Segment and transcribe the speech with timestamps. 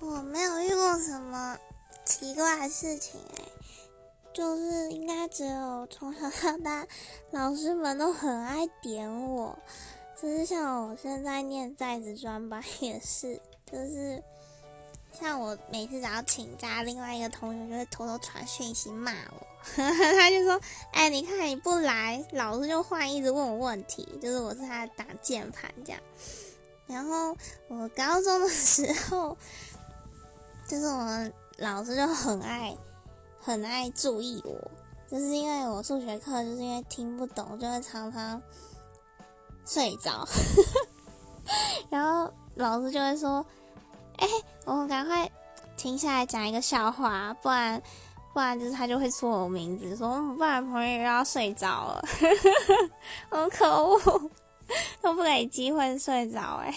[0.00, 1.58] 我没有遇过什么
[2.04, 3.44] 奇怪的事情哎，
[4.32, 6.86] 就是应该只有从小到大，
[7.32, 9.58] 老师们都很爱点我。
[10.20, 13.40] 就是像我现在念在职专班也是，
[13.70, 14.22] 就是
[15.12, 19.46] 像我每次只要请假，另外一个同学就会偷偷传讯息骂我，
[19.76, 20.60] 他就说
[20.92, 26.00] ：“哎，你看你不来，老师就换一直问我问题，就是我是他打键盘这样。”
[26.88, 27.36] 然后
[27.68, 29.36] 我高中的时候，
[30.68, 32.76] 就是我们老师就很爱
[33.40, 34.70] 很爱注意我，
[35.08, 38.40] 就是因为我数学课就是因为听不懂，就会常常。
[39.70, 40.26] 睡着，
[41.90, 43.44] 然后老师就会说
[44.16, 44.26] ：“哎，
[44.64, 45.30] 我们赶快
[45.76, 47.82] 停下来讲一个笑话，不然
[48.32, 52.02] 不然就是他就会说我名字，说不然朋友又要睡着了，
[53.28, 54.30] 好可恶，
[55.02, 56.74] 都不给机会睡着哎。”